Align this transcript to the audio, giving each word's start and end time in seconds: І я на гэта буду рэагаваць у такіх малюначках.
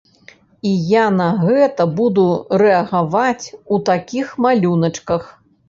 І 0.69 0.69
я 0.91 1.03
на 1.17 1.27
гэта 1.43 1.87
буду 1.99 2.25
рэагаваць 2.63 3.45
у 3.73 3.83
такіх 3.93 4.35
малюначках. 4.47 5.33